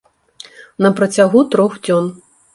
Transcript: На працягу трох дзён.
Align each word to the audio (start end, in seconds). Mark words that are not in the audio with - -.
На 0.87 0.91
працягу 1.01 1.45
трох 1.53 1.79
дзён. 1.87 2.11